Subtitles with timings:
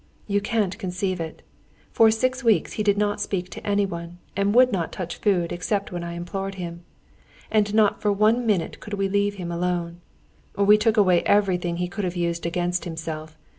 [0.25, 1.43] "You can't conceive it!
[1.91, 5.91] For six weeks he did not speak to anyone, and would not touch food except
[5.91, 6.81] when I implored him.
[7.51, 10.01] And not for one minute could we leave him alone.
[10.57, 13.37] We took away everything he could have used against himself.